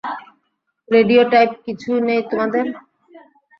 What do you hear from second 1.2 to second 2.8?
Type কিছু নেই তোমাদের?